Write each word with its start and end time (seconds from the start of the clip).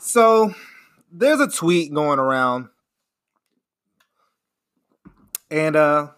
So 0.00 0.54
there's 1.12 1.40
a 1.40 1.46
tweet 1.46 1.92
going 1.92 2.18
around, 2.18 2.70
and 5.50 5.76
uh, 5.76 6.08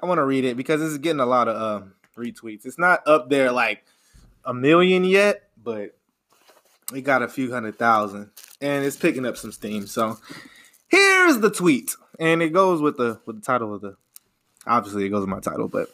I 0.00 0.06
want 0.06 0.18
to 0.18 0.24
read 0.24 0.46
it 0.46 0.56
because 0.56 0.80
is 0.80 0.96
getting 0.96 1.20
a 1.20 1.26
lot 1.26 1.48
of 1.48 1.56
uh, 1.56 1.84
retweets. 2.16 2.64
It's 2.64 2.78
not 2.78 3.06
up 3.06 3.28
there 3.28 3.52
like 3.52 3.84
a 4.46 4.54
million 4.54 5.04
yet, 5.04 5.50
but 5.62 5.98
we 6.90 7.02
got 7.02 7.22
a 7.22 7.28
few 7.28 7.52
hundred 7.52 7.78
thousand, 7.78 8.30
and 8.62 8.86
it's 8.86 8.96
picking 8.96 9.26
up 9.26 9.36
some 9.36 9.52
steam. 9.52 9.86
So 9.86 10.16
here's 10.88 11.40
the 11.40 11.50
tweet, 11.50 11.94
and 12.18 12.40
it 12.40 12.54
goes 12.54 12.80
with 12.80 12.96
the 12.96 13.20
with 13.26 13.36
the 13.36 13.42
title 13.42 13.74
of 13.74 13.82
the. 13.82 13.96
Obviously, 14.66 15.04
it 15.04 15.10
goes 15.10 15.20
with 15.20 15.28
my 15.28 15.40
title, 15.40 15.68
but 15.68 15.90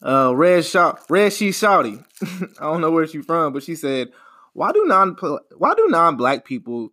uh, 0.00 0.32
Red 0.32 0.64
Shout, 0.64 1.00
Red 1.10 1.32
She 1.32 1.48
Shouty. 1.48 2.04
I 2.60 2.64
don't 2.64 2.80
know 2.80 2.92
where 2.92 3.06
she's 3.08 3.26
from, 3.26 3.52
but 3.52 3.64
she 3.64 3.74
said, 3.74 4.12
"Why 4.58 4.72
do 4.72 4.84
non 4.86 5.16
Why 5.56 5.74
do 5.74 5.86
non 5.86 6.16
black 6.16 6.44
people 6.44 6.90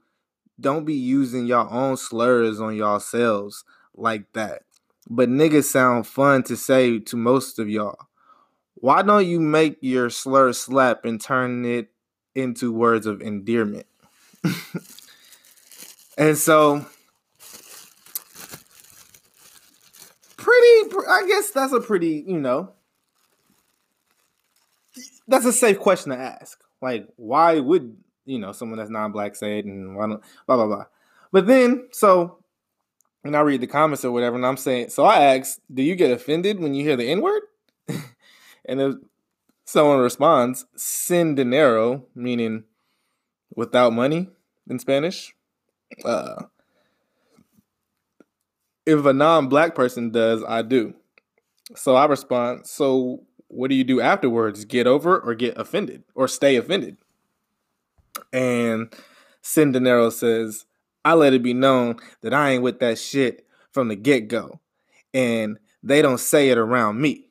don't 0.60 0.86
be 0.86 0.94
using 0.94 1.48
y'all 1.48 1.68
own 1.76 1.98
slurs 1.98 2.62
on 2.62 2.76
y'all 2.76 3.00
selves 3.00 3.64
like 3.96 4.32
that? 4.34 4.62
But 5.10 5.30
niggas 5.30 5.64
sound 5.64 6.06
fun 6.06 6.44
to 6.44 6.56
say 6.56 7.00
to 7.00 7.18
most 7.18 7.58
of 7.58 7.68
y'all. 7.68 7.98
Why 8.76 9.02
don't 9.02 9.26
you 9.26 9.40
make 9.40 9.78
your 9.82 10.12
slur 10.12 10.54
slap 10.54 11.06
and 11.06 11.20
turn 11.20 11.66
it 11.66 11.90
into 12.36 12.72
words 12.72 13.08
of 13.08 13.20
endearment?" 13.20 13.88
and 16.20 16.38
so 16.38 16.86
pretty 20.38 20.96
i 21.10 21.26
guess 21.28 21.50
that's 21.50 21.74
a 21.74 21.82
pretty 21.82 22.24
you 22.28 22.40
know 22.40 22.72
that's 25.28 25.46
a 25.46 25.54
safe 25.54 25.80
question 25.80 26.12
to 26.12 26.18
ask. 26.18 26.65
Like, 26.82 27.08
why 27.16 27.60
would 27.60 27.98
you 28.26 28.40
know 28.40 28.52
someone 28.52 28.80
that's 28.80 28.90
non-black 28.90 29.36
say 29.36 29.60
it, 29.60 29.66
and 29.66 29.96
why 29.96 30.08
don't 30.08 30.24
blah 30.48 30.56
blah 30.56 30.68
blah. 30.68 30.86
But 31.32 31.48
then, 31.48 31.88
so 31.92 32.40
and 33.26 33.36
I 33.36 33.42
read 33.42 33.62
the 33.62 33.68
comments 33.68 34.06
or 34.06 34.12
whatever, 34.12 34.36
and 34.36 34.46
I'm 34.46 34.58
saying, 34.58 34.90
so 34.90 35.04
I 35.04 35.36
ask, 35.36 35.60
do 35.74 35.82
you 35.82 35.96
get 35.96 36.12
offended 36.12 36.60
when 36.60 36.76
you 36.76 36.84
hear 36.84 36.96
the 36.96 37.10
N 37.10 37.22
word? 37.22 37.42
and 38.66 38.80
if 38.82 38.96
someone 39.66 39.98
responds, 39.98 40.66
sin 40.76 41.34
dinero, 41.34 42.06
meaning 42.14 42.66
without 43.56 43.94
money 43.94 44.30
in 44.70 44.78
Spanish. 44.78 45.34
Uh, 46.04 46.44
if 48.86 49.04
a 49.06 49.14
non-black 49.14 49.74
person 49.74 50.12
does, 50.12 50.44
I 50.48 50.62
do. 50.62 50.94
So 51.76 51.96
I 51.96 52.06
respond, 52.06 52.68
so 52.68 53.24
what 53.56 53.70
do 53.70 53.76
you 53.76 53.84
do 53.84 54.02
afterwards? 54.02 54.66
Get 54.66 54.88
over 54.88 55.20
or 55.20 55.34
get 55.34 55.58
offended 55.58 56.04
or 56.14 56.28
stay 56.28 56.56
offended? 56.56 56.98
And 58.32 58.94
Cindanero 59.44 60.12
says, 60.12 60.66
I 61.04 61.14
let 61.14 61.34
it 61.34 61.44
be 61.44 61.54
known 61.54 61.98
that 62.22 62.34
I 62.34 62.52
ain't 62.52 62.64
with 62.64 62.80
that 62.80 62.98
shit 62.98 63.46
from 63.72 63.88
the 63.88 63.96
get 63.96 64.28
go. 64.28 64.60
And 65.14 65.60
they 65.84 66.02
don't 66.02 66.20
say 66.20 66.50
it 66.50 66.58
around 66.58 67.00
me. 67.00 67.30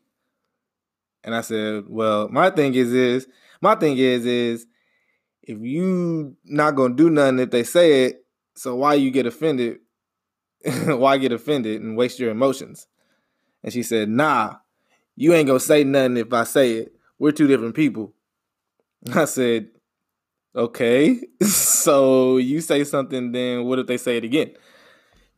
And 1.24 1.34
I 1.34 1.40
said, 1.40 1.84
Well, 1.88 2.28
my 2.28 2.50
thing 2.50 2.74
is 2.74 2.92
is 2.92 3.26
my 3.60 3.74
thing 3.74 3.98
is 3.98 4.26
is 4.26 4.66
if 5.42 5.58
you 5.60 6.36
not 6.44 6.76
gonna 6.76 6.94
do 6.94 7.10
nothing 7.10 7.38
if 7.38 7.50
they 7.50 7.64
say 7.64 8.04
it, 8.04 8.24
so 8.54 8.76
why 8.76 8.94
you 8.94 9.10
get 9.10 9.26
offended? 9.26 9.78
why 10.86 11.18
get 11.18 11.32
offended 11.32 11.80
and 11.80 11.96
waste 11.96 12.18
your 12.18 12.30
emotions? 12.30 12.86
And 13.62 13.72
she 13.72 13.82
said, 13.82 14.08
Nah, 14.08 14.56
you 15.16 15.32
ain't 15.32 15.46
gonna 15.46 15.60
say 15.60 15.84
nothing 15.84 16.16
if 16.16 16.32
I 16.32 16.44
say 16.44 16.72
it. 16.72 16.94
We're 17.18 17.32
two 17.32 17.46
different 17.46 17.74
people. 17.74 18.12
I 19.14 19.24
said, 19.26 19.68
okay. 20.54 21.20
so 21.42 22.36
you 22.38 22.60
say 22.60 22.84
something, 22.84 23.32
then 23.32 23.64
what 23.64 23.78
if 23.78 23.86
they 23.86 23.96
say 23.96 24.16
it 24.16 24.24
again? 24.24 24.52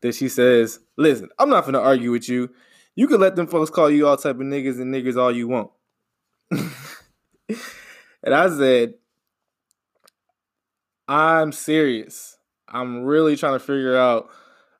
Then 0.01 0.13
she 0.13 0.29
says, 0.29 0.79
listen, 0.97 1.29
I'm 1.39 1.51
not 1.51 1.65
gonna 1.65 1.81
argue 1.81 2.13
with 2.13 2.29
you. 2.29 2.51
You 2.95 3.09
can 3.09 3.21
let 3.21 3.37
them 3.37 3.47
folks 3.47 3.71
call 3.71 3.91
you 3.91 4.07
all 4.07 4.17
type 4.17 4.37
of 4.37 4.43
niggas 4.43 4.81
and 4.81 4.95
niggas 4.95 5.21
all 5.21 5.33
you 5.33 5.49
want. 5.49 5.71
and 6.51 8.35
I 8.35 8.49
said, 8.49 8.95
I'm 11.09 11.53
serious. 11.53 12.39
I'm 12.69 13.05
really 13.05 13.37
trying 13.37 13.55
to 13.55 13.65
figure 13.65 13.97
out 13.97 14.31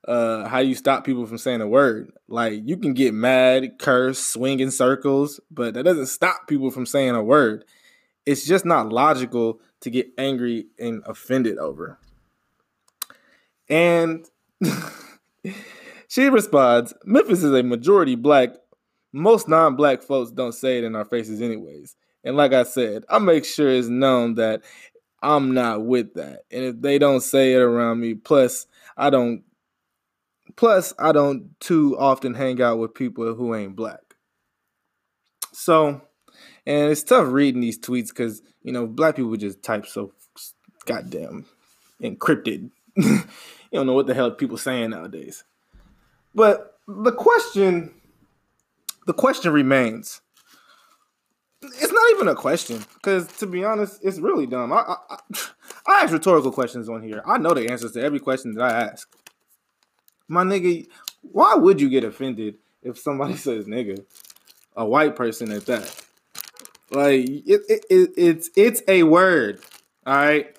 uh, 0.07 0.47
how 0.47 0.59
you 0.59 0.73
stop 0.73 1.03
people 1.03 1.25
from 1.25 1.37
saying 1.37 1.61
a 1.61 1.67
word. 1.67 2.11
Like 2.27 2.61
you 2.65 2.77
can 2.77 2.93
get 2.93 3.13
mad, 3.13 3.77
curse, 3.77 4.19
swing 4.19 4.59
in 4.59 4.71
circles, 4.71 5.39
but 5.51 5.73
that 5.73 5.83
doesn't 5.83 6.07
stop 6.07 6.47
people 6.47 6.71
from 6.71 6.85
saying 6.85 7.15
a 7.15 7.23
word. 7.23 7.65
It's 8.25 8.45
just 8.45 8.65
not 8.65 8.89
logical 8.89 9.59
to 9.81 9.89
get 9.89 10.07
angry 10.17 10.67
and 10.79 11.03
offended 11.05 11.57
over. 11.57 11.99
And 13.69 14.25
she 16.07 16.29
responds, 16.29 16.93
Memphis 17.05 17.43
is 17.43 17.53
a 17.53 17.63
majority 17.63 18.15
black. 18.15 18.49
Most 19.13 19.47
non-black 19.47 20.03
folks 20.03 20.31
don't 20.31 20.53
say 20.53 20.77
it 20.77 20.83
in 20.83 20.95
our 20.95 21.05
faces 21.05 21.41
anyways. 21.41 21.95
And 22.23 22.35
like 22.35 22.53
I 22.53 22.63
said, 22.63 23.03
I 23.09 23.19
make 23.19 23.45
sure 23.45 23.69
it's 23.69 23.87
known 23.87 24.35
that 24.35 24.61
I'm 25.21 25.53
not 25.53 25.85
with 25.85 26.13
that. 26.15 26.41
And 26.51 26.63
if 26.65 26.81
they 26.81 26.99
don't 26.99 27.21
say 27.21 27.53
it 27.53 27.61
around 27.61 27.99
me, 27.99 28.13
plus 28.15 28.67
I 28.97 29.09
don't 29.09 29.43
Plus, 30.57 30.91
I 30.97 31.11
don't 31.11 31.57
too 31.59 31.95
often 31.97 32.33
hang 32.33 32.61
out 32.61 32.79
with 32.79 32.95
people 32.95 33.35
who 33.35 33.55
ain't 33.55 33.75
black. 33.75 34.15
So, 35.53 36.01
and 36.65 36.91
it's 36.91 37.03
tough 37.03 37.31
reading 37.31 37.61
these 37.61 37.79
tweets 37.79 38.09
because, 38.09 38.41
you 38.63 38.71
know, 38.71 38.87
black 38.87 39.15
people 39.15 39.35
just 39.37 39.61
type 39.61 39.85
so 39.85 40.11
goddamn 40.85 41.45
encrypted. 42.01 42.71
you 42.95 43.23
don't 43.71 43.85
know 43.85 43.93
what 43.93 44.07
the 44.07 44.15
hell 44.15 44.31
people 44.31 44.57
saying 44.57 44.89
nowadays. 44.89 45.43
But 46.33 46.79
the 46.87 47.11
question, 47.11 47.93
the 49.05 49.13
question 49.13 49.53
remains. 49.53 50.21
It's 51.61 51.91
not 51.91 52.11
even 52.11 52.27
a 52.27 52.35
question 52.35 52.83
because, 52.95 53.27
to 53.37 53.45
be 53.45 53.63
honest, 53.63 53.99
it's 54.03 54.19
really 54.19 54.47
dumb. 54.47 54.73
I, 54.73 54.95
I 55.09 55.17
I 55.87 56.03
ask 56.03 56.13
rhetorical 56.13 56.51
questions 56.51 56.89
on 56.89 57.01
here. 57.01 57.21
I 57.25 57.37
know 57.37 57.53
the 57.53 57.69
answers 57.69 57.93
to 57.93 58.01
every 58.01 58.19
question 58.19 58.53
that 58.53 58.63
I 58.63 58.83
ask 58.85 59.16
my 60.27 60.43
nigga, 60.43 60.87
why 61.21 61.55
would 61.55 61.81
you 61.81 61.89
get 61.89 62.03
offended 62.03 62.55
if 62.81 62.97
somebody 62.97 63.35
says 63.37 63.65
nigga? 63.65 64.05
A 64.75 64.85
white 64.85 65.15
person 65.15 65.51
at 65.51 65.65
that. 65.65 66.05
Like 66.91 67.27
it, 67.27 67.61
it, 67.67 67.85
it, 67.89 68.09
it's 68.15 68.49
it's 68.55 68.81
a 68.87 69.03
word. 69.03 69.59
All 70.05 70.15
right. 70.15 70.55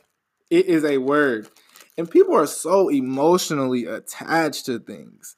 It 0.50 0.66
is 0.66 0.84
a 0.84 0.98
word. 0.98 1.48
And 1.96 2.10
people 2.10 2.34
are 2.36 2.46
so 2.46 2.88
emotionally 2.88 3.86
attached 3.86 4.66
to 4.66 4.78
things. 4.78 5.36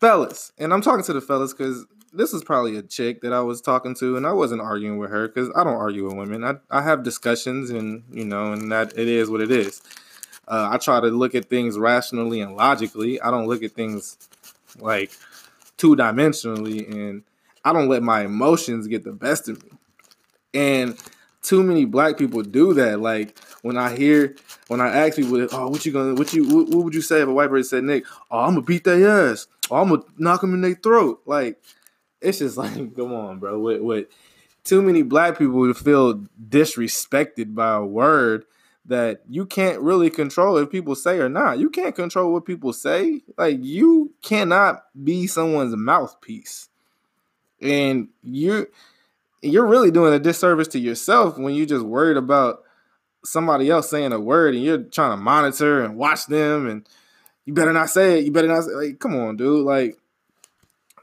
Fellas, 0.00 0.52
and 0.58 0.72
I'm 0.72 0.80
talking 0.80 1.04
to 1.04 1.12
the 1.12 1.20
fellas 1.20 1.52
because 1.52 1.84
this 2.12 2.32
is 2.32 2.42
probably 2.42 2.76
a 2.76 2.82
chick 2.82 3.20
that 3.20 3.32
I 3.32 3.40
was 3.40 3.60
talking 3.60 3.94
to, 3.96 4.16
and 4.16 4.26
I 4.26 4.32
wasn't 4.32 4.62
arguing 4.62 4.98
with 4.98 5.10
her 5.10 5.28
because 5.28 5.50
I 5.54 5.62
don't 5.62 5.76
argue 5.76 6.04
with 6.06 6.14
women. 6.14 6.42
I, 6.42 6.54
I 6.70 6.82
have 6.82 7.02
discussions, 7.02 7.70
and 7.70 8.04
you 8.10 8.24
know, 8.24 8.52
and 8.52 8.72
that 8.72 8.98
it 8.98 9.08
is 9.08 9.28
what 9.28 9.40
it 9.40 9.50
is. 9.50 9.82
Uh, 10.50 10.68
I 10.72 10.78
try 10.78 10.98
to 10.98 11.06
look 11.06 11.36
at 11.36 11.48
things 11.48 11.78
rationally 11.78 12.40
and 12.40 12.56
logically. 12.56 13.20
I 13.20 13.30
don't 13.30 13.46
look 13.46 13.62
at 13.62 13.70
things 13.70 14.18
like 14.80 15.12
two 15.76 15.94
dimensionally, 15.94 16.90
and 16.90 17.22
I 17.64 17.72
don't 17.72 17.88
let 17.88 18.02
my 18.02 18.24
emotions 18.24 18.88
get 18.88 19.04
the 19.04 19.12
best 19.12 19.48
of 19.48 19.62
me. 19.62 19.70
And 20.52 20.98
too 21.40 21.62
many 21.62 21.84
black 21.84 22.18
people 22.18 22.42
do 22.42 22.74
that. 22.74 23.00
Like 23.00 23.38
when 23.62 23.76
I 23.76 23.96
hear, 23.96 24.34
when 24.66 24.80
I 24.80 24.88
ask 24.88 25.16
people, 25.16 25.46
"Oh, 25.52 25.68
what 25.68 25.86
you 25.86 25.92
gonna, 25.92 26.14
what 26.14 26.32
you, 26.32 26.44
what, 26.44 26.68
what 26.68 26.84
would 26.84 26.94
you 26.94 27.02
say 27.02 27.22
if 27.22 27.28
a 27.28 27.32
white 27.32 27.48
person 27.48 27.68
said 27.68 27.84
Nick? 27.84 28.04
Oh, 28.28 28.40
I'm 28.40 28.54
gonna 28.54 28.62
beat 28.62 28.82
their 28.82 29.30
ass. 29.30 29.46
Oh, 29.70 29.76
I'm 29.76 29.88
gonna 29.88 30.02
knock 30.18 30.40
them 30.40 30.54
in 30.54 30.62
their 30.62 30.74
throat." 30.74 31.22
Like 31.26 31.62
it's 32.20 32.38
just 32.38 32.56
like, 32.56 32.74
come 32.96 33.12
on, 33.12 33.38
bro. 33.38 33.58
What, 33.60 33.82
what? 33.82 34.08
Too 34.64 34.82
many 34.82 35.02
black 35.02 35.38
people 35.38 35.72
feel 35.74 36.24
disrespected 36.48 37.54
by 37.54 37.76
a 37.76 37.84
word 37.84 38.44
that 38.86 39.22
you 39.28 39.46
can't 39.46 39.80
really 39.80 40.10
control 40.10 40.56
if 40.56 40.70
people 40.70 40.94
say 40.94 41.18
or 41.18 41.28
not. 41.28 41.58
You 41.58 41.70
can't 41.70 41.94
control 41.94 42.32
what 42.32 42.44
people 42.44 42.72
say. 42.72 43.20
Like 43.36 43.58
you 43.60 44.12
cannot 44.22 44.84
be 45.04 45.26
someone's 45.26 45.76
mouthpiece. 45.76 46.68
And 47.60 48.08
you're 48.22 48.68
you're 49.42 49.66
really 49.66 49.90
doing 49.90 50.12
a 50.12 50.18
disservice 50.18 50.68
to 50.68 50.78
yourself 50.78 51.38
when 51.38 51.54
you're 51.54 51.66
just 51.66 51.84
worried 51.84 52.16
about 52.16 52.62
somebody 53.24 53.70
else 53.70 53.90
saying 53.90 54.12
a 54.12 54.20
word 54.20 54.54
and 54.54 54.64
you're 54.64 54.82
trying 54.82 55.16
to 55.16 55.22
monitor 55.22 55.84
and 55.84 55.96
watch 55.96 56.26
them 56.26 56.66
and 56.68 56.88
you 57.44 57.52
better 57.52 57.72
not 57.72 57.90
say 57.90 58.18
it. 58.18 58.24
You 58.24 58.32
better 58.32 58.48
not 58.48 58.64
say 58.64 58.72
like 58.72 58.98
come 58.98 59.14
on, 59.16 59.36
dude. 59.36 59.64
Like 59.64 59.98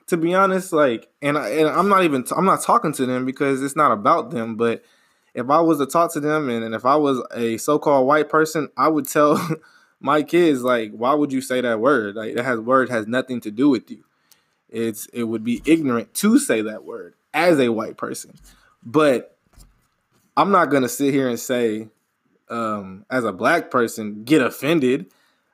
to 0.07 0.17
be 0.17 0.33
honest, 0.33 0.73
like 0.73 1.07
and 1.21 1.37
I, 1.37 1.49
and 1.49 1.69
I'm 1.69 1.89
not 1.89 2.03
even 2.03 2.25
I'm 2.35 2.45
not 2.45 2.63
talking 2.63 2.93
to 2.93 3.05
them 3.05 3.25
because 3.25 3.61
it's 3.61 3.75
not 3.75 3.91
about 3.91 4.31
them, 4.31 4.55
but 4.55 4.83
if 5.37 5.51
I 5.51 5.59
was 5.59 5.77
to 5.77 5.85
talk 5.85 6.11
to 6.13 6.19
them 6.19 6.49
and, 6.49 6.63
and 6.63 6.73
if 6.73 6.83
I 6.83 6.95
was 6.95 7.23
a 7.31 7.57
so-called 7.57 8.07
white 8.07 8.27
person, 8.27 8.69
I 8.75 8.87
would 8.87 9.07
tell 9.07 9.39
my 9.99 10.23
kids 10.23 10.63
like, 10.63 10.91
why 10.91 11.13
would 11.13 11.31
you 11.31 11.41
say 11.41 11.61
that 11.61 11.79
word? 11.79 12.15
Like 12.15 12.33
that 12.33 12.43
has 12.43 12.59
word 12.59 12.89
has 12.89 13.05
nothing 13.05 13.39
to 13.41 13.51
do 13.51 13.69
with 13.69 13.91
you. 13.91 14.03
It's 14.67 15.05
it 15.13 15.25
would 15.25 15.43
be 15.43 15.61
ignorant 15.63 16.15
to 16.15 16.39
say 16.39 16.63
that 16.63 16.83
word 16.83 17.13
as 17.35 17.59
a 17.59 17.69
white 17.69 17.97
person. 17.97 18.33
But 18.83 19.37
I'm 20.35 20.49
not 20.49 20.71
gonna 20.71 20.89
sit 20.89 21.13
here 21.13 21.29
and 21.29 21.39
say, 21.39 21.87
um, 22.49 23.05
as 23.11 23.23
a 23.23 23.31
black 23.31 23.69
person, 23.69 24.23
get 24.23 24.41
offended. 24.41 25.05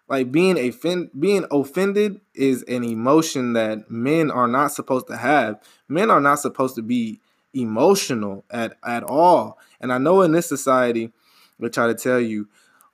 Like 0.08 0.32
being 0.32 0.58
a 0.58 0.72
being 1.20 1.46
offended 1.52 2.22
is 2.34 2.64
an 2.64 2.86
emotion 2.86 3.52
that 3.54 3.92
men 3.92 4.32
are 4.32 4.48
not 4.48 4.72
supposed 4.72 5.08
to 5.08 5.18
have. 5.18 5.62
Men 5.90 6.10
are 6.10 6.22
not 6.22 6.40
supposed 6.40 6.76
to 6.76 6.82
be 6.82 7.20
emotional 7.54 8.46
at 8.50 8.78
at 8.86 9.04
all. 9.04 9.58
And 9.84 9.92
I 9.92 9.98
know 9.98 10.22
in 10.22 10.32
this 10.32 10.48
society, 10.48 11.12
they 11.60 11.68
try 11.68 11.88
to 11.88 11.94
tell 11.94 12.20
you, 12.20 12.48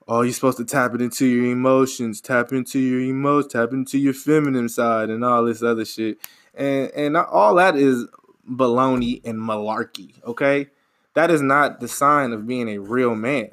oh, 0.08 0.22
you're 0.22 0.32
supposed 0.32 0.58
to 0.58 0.64
tap 0.64 0.92
it 0.92 1.00
into 1.00 1.24
your 1.24 1.46
emotions, 1.46 2.20
tap 2.20 2.52
into 2.52 2.80
your 2.80 3.00
emotions, 3.00 3.52
tap 3.52 3.72
into 3.72 3.96
your 3.96 4.12
feminine 4.12 4.68
side, 4.68 5.08
and 5.08 5.24
all 5.24 5.44
this 5.44 5.62
other 5.62 5.84
shit. 5.84 6.18
And 6.52 6.90
and 6.90 7.16
all 7.16 7.54
that 7.54 7.76
is 7.76 8.06
baloney 8.46 9.24
and 9.24 9.38
malarkey. 9.38 10.20
Okay, 10.24 10.66
that 11.14 11.30
is 11.30 11.40
not 11.40 11.78
the 11.78 11.86
sign 11.86 12.32
of 12.32 12.44
being 12.44 12.68
a 12.68 12.78
real 12.78 13.14
man. 13.14 13.50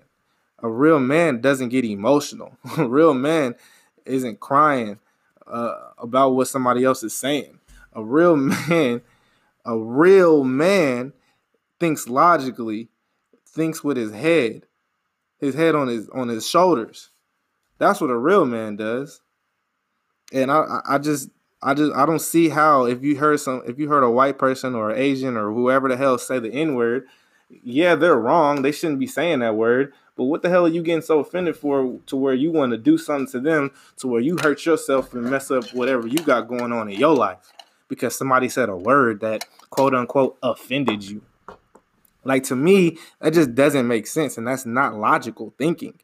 A 0.60 0.68
real 0.68 1.00
man 1.00 1.40
doesn't 1.40 1.70
get 1.70 1.86
emotional. 1.86 2.58
A 2.80 2.88
real 2.88 3.14
man 3.14 3.54
isn't 4.06 4.40
crying 4.40 4.98
uh, 5.46 5.92
about 6.00 6.32
what 6.32 6.48
somebody 6.48 6.84
else 6.84 7.04
is 7.04 7.16
saying. 7.16 7.60
A 7.94 8.04
real 8.04 8.36
man, 8.70 9.04
a 9.64 9.78
real 9.78 10.44
man 10.44 11.14
thinks 11.80 12.10
logically, 12.10 12.90
thinks 13.48 13.84
with 13.84 13.98
his 13.98 14.12
head, 14.12 14.66
his 15.40 15.56
head 15.56 15.76
on 15.76 15.88
his 15.88 16.10
on 16.10 16.28
his 16.28 16.48
shoulders. 16.48 17.12
That's 17.78 18.02
what 18.02 18.10
a 18.10 18.18
real 18.18 18.46
man 18.46 18.76
does. 18.76 19.22
And 20.34 20.52
I 20.52 20.82
I 20.88 20.98
just 20.98 21.30
I 21.62 21.74
just 21.74 21.94
I 21.96 22.06
don't 22.06 22.20
see 22.20 22.50
how 22.50 22.86
if 22.86 23.04
you 23.04 23.18
heard 23.18 23.40
some 23.40 23.64
if 23.66 23.80
you 23.80 23.88
heard 23.88 24.04
a 24.04 24.10
white 24.10 24.38
person 24.38 24.76
or 24.76 24.92
Asian 24.92 25.38
or 25.38 25.52
whoever 25.52 25.88
the 25.88 25.98
hell 25.98 26.18
say 26.18 26.40
the 26.40 26.52
N 26.52 26.76
word, 26.76 27.06
yeah, 27.50 27.96
they're 27.96 28.18
wrong. 28.18 28.62
They 28.62 28.72
shouldn't 28.72 29.00
be 29.00 29.08
saying 29.08 29.40
that 29.40 29.56
word. 29.56 29.94
But 30.16 30.26
what 30.26 30.42
the 30.42 30.50
hell 30.50 30.66
are 30.66 30.70
you 30.70 30.82
getting 30.82 31.04
so 31.04 31.20
offended 31.20 31.56
for 31.56 32.00
to 32.08 32.18
where 32.18 32.34
you 32.34 32.52
want 32.52 32.72
to 32.72 32.78
do 32.78 32.98
something 32.98 33.32
to 33.34 33.40
them 33.40 33.72
to 33.98 34.08
where 34.08 34.22
you 34.22 34.38
hurt 34.42 34.66
yourself 34.66 35.14
and 35.14 35.30
mess 35.30 35.52
up 35.52 35.70
whatever 35.74 36.08
you 36.08 36.18
got 36.18 36.48
going 36.48 36.74
on 36.74 36.90
in 36.90 37.00
your 37.00 37.16
life 37.16 37.54
because 37.88 38.18
somebody 38.18 38.50
said 38.50 38.70
a 38.70 38.76
word 38.76 39.20
that 39.22 39.46
quote 39.70 39.94
unquote 39.94 40.38
offended 40.42 41.04
you? 41.04 41.22
Like 42.28 42.44
to 42.44 42.56
me, 42.56 42.98
that 43.22 43.34
just 43.34 43.56
doesn't 43.56 43.88
make 43.88 44.06
sense 44.06 44.38
and 44.38 44.46
that's 44.46 44.66
not 44.66 44.96
logical 44.96 45.54
thinking. 45.58 45.98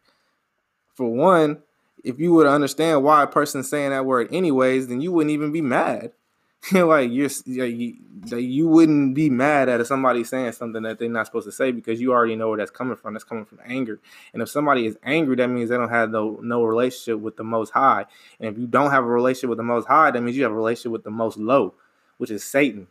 For 0.95 1.09
one, 1.09 1.61
if 2.03 2.17
you 2.17 2.33
would 2.33 2.47
understand 2.47 3.03
why 3.03 3.23
a 3.23 3.27
person's 3.27 3.69
saying 3.69 3.89
that 3.89 4.05
word 4.05 4.29
anyways, 4.31 4.87
then 4.87 5.01
you 5.01 5.11
wouldn't 5.11 5.33
even 5.33 5.51
be 5.51 5.61
mad. 5.61 6.13
like 6.71 7.11
you're 7.11 7.29
you, 7.45 7.97
you 8.37 8.69
wouldn't 8.69 9.15
be 9.15 9.29
mad 9.29 9.67
at 9.67 9.85
somebody 9.85 10.23
saying 10.23 10.53
something 10.53 10.83
that 10.83 10.97
they're 10.97 11.09
not 11.09 11.25
supposed 11.25 11.45
to 11.45 11.51
say 11.51 11.73
because 11.73 11.99
you 11.99 12.13
already 12.13 12.37
know 12.37 12.47
where 12.47 12.57
that's 12.57 12.71
coming 12.71 12.95
from. 12.95 13.13
That's 13.13 13.25
coming 13.25 13.43
from 13.43 13.59
anger. 13.65 13.99
And 14.31 14.41
if 14.41 14.47
somebody 14.47 14.85
is 14.85 14.97
angry, 15.03 15.35
that 15.35 15.49
means 15.49 15.69
they 15.69 15.75
don't 15.75 15.89
have 15.89 16.09
no 16.09 16.39
no 16.41 16.63
relationship 16.63 17.19
with 17.19 17.35
the 17.35 17.43
Most 17.43 17.71
High. 17.71 18.05
And 18.39 18.47
if 18.47 18.57
you 18.57 18.65
don't 18.65 18.91
have 18.91 19.03
a 19.03 19.07
relationship 19.07 19.49
with 19.49 19.57
the 19.57 19.63
Most 19.63 19.89
High, 19.89 20.11
that 20.11 20.21
means 20.21 20.37
you 20.37 20.43
have 20.43 20.53
a 20.53 20.55
relationship 20.55 20.93
with 20.93 21.03
the 21.03 21.11
Most 21.11 21.37
Low, 21.37 21.73
which 22.17 22.31
is 22.31 22.45
Satan. 22.45 22.87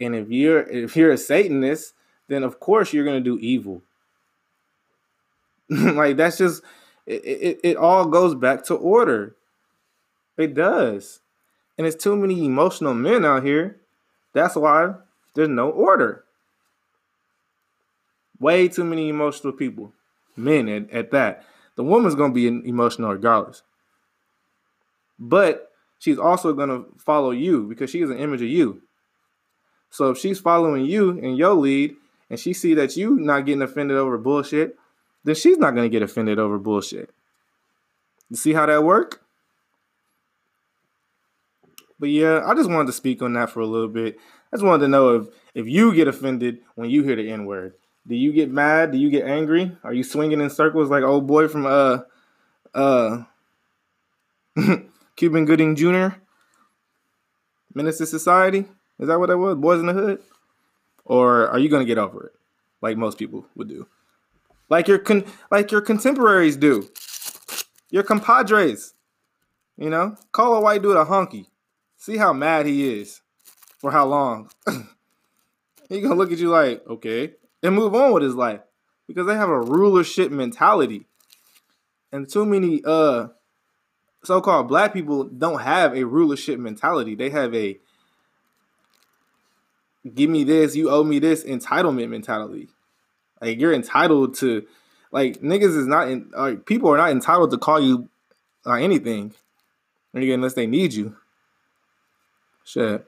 And 0.00 0.14
if 0.16 0.30
you're 0.30 0.62
if 0.62 0.96
you're 0.96 1.12
a 1.12 1.18
Satanist, 1.18 1.92
then 2.28 2.42
of 2.42 2.60
course 2.60 2.92
you're 2.92 3.04
gonna 3.04 3.20
do 3.20 3.38
evil. 3.38 3.82
like 5.68 6.16
that's 6.16 6.38
just 6.38 6.62
it, 7.06 7.24
it, 7.24 7.60
it 7.62 7.76
all 7.76 8.06
goes 8.06 8.34
back 8.34 8.64
to 8.66 8.74
order. 8.74 9.36
It 10.36 10.54
does. 10.54 11.20
And 11.76 11.86
it's 11.86 12.02
too 12.02 12.16
many 12.16 12.44
emotional 12.44 12.94
men 12.94 13.24
out 13.24 13.44
here. 13.44 13.80
That's 14.32 14.56
why 14.56 14.94
there's 15.34 15.48
no 15.48 15.70
order. 15.70 16.24
Way 18.40 18.68
too 18.68 18.84
many 18.84 19.08
emotional 19.08 19.52
people. 19.52 19.92
Men 20.36 20.68
at, 20.68 20.90
at 20.90 21.10
that. 21.12 21.44
The 21.76 21.84
woman's 21.84 22.14
gonna 22.14 22.32
be 22.32 22.46
emotional 22.46 23.12
regardless. 23.12 23.62
But 25.18 25.72
she's 25.98 26.18
also 26.18 26.52
gonna 26.52 26.84
follow 26.98 27.30
you 27.30 27.64
because 27.64 27.90
she 27.90 28.02
is 28.02 28.10
an 28.10 28.18
image 28.18 28.42
of 28.42 28.48
you. 28.48 28.82
So 29.90 30.10
if 30.10 30.18
she's 30.18 30.40
following 30.40 30.84
you 30.86 31.10
in 31.10 31.36
your 31.36 31.54
lead 31.54 31.96
and 32.30 32.38
she 32.38 32.52
see 32.52 32.74
that 32.74 32.96
you 32.96 33.16
not 33.16 33.46
getting 33.46 33.62
offended 33.62 33.96
over 33.96 34.18
bullshit, 34.18 34.76
then 35.24 35.34
she's 35.34 35.58
not 35.58 35.74
gonna 35.74 35.88
get 35.88 36.02
offended 36.02 36.38
over 36.38 36.58
bullshit. 36.58 37.10
You 38.30 38.36
see 38.36 38.52
how 38.52 38.66
that 38.66 38.84
work? 38.84 39.22
But 41.98 42.10
yeah, 42.10 42.42
I 42.44 42.54
just 42.54 42.68
wanted 42.70 42.86
to 42.88 42.92
speak 42.92 43.22
on 43.22 43.32
that 43.34 43.50
for 43.50 43.60
a 43.60 43.66
little 43.66 43.88
bit. 43.88 44.16
I 44.52 44.56
just 44.56 44.64
wanted 44.64 44.82
to 44.84 44.88
know 44.88 45.16
if 45.16 45.28
if 45.54 45.66
you 45.66 45.94
get 45.94 46.08
offended 46.08 46.58
when 46.74 46.90
you 46.90 47.02
hear 47.02 47.16
the 47.16 47.30
N 47.30 47.46
word. 47.46 47.74
Do 48.06 48.14
you 48.14 48.32
get 48.32 48.50
mad? 48.50 48.92
Do 48.92 48.98
you 48.98 49.10
get 49.10 49.26
angry? 49.26 49.76
Are 49.82 49.94
you 49.94 50.04
swinging 50.04 50.40
in 50.40 50.50
circles 50.50 50.90
like 50.90 51.02
old 51.02 51.26
boy 51.26 51.48
from 51.48 51.66
uh 51.66 52.00
uh 52.74 53.24
Cuba 55.16 55.44
Gooding 55.44 55.76
Jr. 55.76 56.08
Menace 57.72 58.00
II 58.00 58.06
Society? 58.06 58.66
Is 58.98 59.08
that 59.08 59.18
what 59.18 59.28
that 59.28 59.38
was? 59.38 59.56
Boys 59.56 59.80
in 59.80 59.86
the 59.86 59.92
Hood? 59.92 60.20
Or 61.04 61.48
are 61.48 61.58
you 61.58 61.68
gonna 61.68 61.84
get 61.84 61.98
over 61.98 62.26
it, 62.26 62.32
like 62.80 62.96
most 62.96 63.18
people 63.18 63.46
would 63.54 63.68
do, 63.68 63.86
like 64.70 64.88
your 64.88 64.98
con- 64.98 65.24
like 65.50 65.70
your 65.70 65.80
contemporaries 65.80 66.56
do, 66.56 66.88
your 67.90 68.02
compadres? 68.02 68.94
You 69.76 69.90
know, 69.90 70.16
call 70.32 70.54
a 70.54 70.60
white 70.60 70.82
dude 70.82 70.96
a 70.96 71.04
honky. 71.04 71.46
See 71.96 72.16
how 72.16 72.32
mad 72.32 72.66
he 72.66 73.00
is 73.00 73.20
for 73.78 73.90
how 73.90 74.06
long. 74.06 74.50
he 75.88 76.00
gonna 76.00 76.14
look 76.14 76.32
at 76.32 76.38
you 76.38 76.48
like, 76.48 76.86
okay, 76.88 77.32
and 77.62 77.74
move 77.74 77.94
on 77.94 78.12
with 78.12 78.22
his 78.22 78.34
life 78.34 78.60
because 79.06 79.26
they 79.26 79.34
have 79.34 79.48
a 79.48 79.60
rulership 79.60 80.30
mentality. 80.30 81.06
And 82.12 82.28
too 82.28 82.46
many 82.46 82.82
uh 82.84 83.28
so-called 84.22 84.68
black 84.68 84.92
people 84.92 85.24
don't 85.24 85.60
have 85.60 85.94
a 85.94 86.04
rulership 86.04 86.58
mentality. 86.58 87.14
They 87.14 87.30
have 87.30 87.54
a 87.54 87.78
give 90.12 90.30
me 90.30 90.44
this, 90.44 90.74
you 90.76 90.90
owe 90.90 91.04
me 91.04 91.18
this 91.18 91.44
entitlement 91.44 92.08
mentality. 92.08 92.68
Like 93.40 93.60
you're 93.60 93.72
entitled 93.72 94.34
to 94.36 94.66
like 95.12 95.40
niggas 95.40 95.76
is 95.76 95.86
not 95.86 96.08
in 96.08 96.30
like 96.36 96.66
people 96.66 96.90
are 96.90 96.96
not 96.96 97.10
entitled 97.10 97.50
to 97.52 97.58
call 97.58 97.80
you 97.80 98.08
uh, 98.66 98.72
anything 98.72 99.34
unless 100.14 100.54
they 100.54 100.66
need 100.66 100.92
you. 100.92 101.16
Shit. 102.64 103.06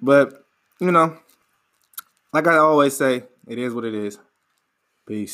But, 0.00 0.44
you 0.80 0.90
know, 0.90 1.16
like 2.32 2.46
I 2.46 2.56
always 2.56 2.96
say, 2.96 3.24
it 3.46 3.58
is 3.58 3.74
what 3.74 3.84
it 3.84 3.94
is. 3.94 4.18
Peace. 5.06 5.32